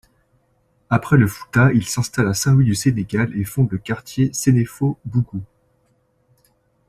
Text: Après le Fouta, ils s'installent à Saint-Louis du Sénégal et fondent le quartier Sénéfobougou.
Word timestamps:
Après 0.89 1.15
le 1.15 1.27
Fouta, 1.27 1.71
ils 1.73 1.85
s'installent 1.87 2.27
à 2.29 2.33
Saint-Louis 2.33 2.65
du 2.65 2.73
Sénégal 2.73 3.37
et 3.39 3.43
fondent 3.43 3.71
le 3.71 3.77
quartier 3.77 4.33
Sénéfobougou. 4.33 5.43